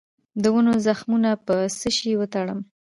د 0.41 0.43
ونو 0.53 0.73
زخمونه 0.85 1.31
په 1.45 1.55
څه 1.79 1.89
شي 1.97 2.11
وتړم؟ 2.17 2.59